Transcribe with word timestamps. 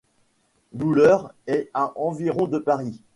Bouleurs 0.73 1.31
est 1.45 1.69
à 1.75 1.93
environ 1.95 2.47
de 2.47 2.57
Paris. 2.57 2.99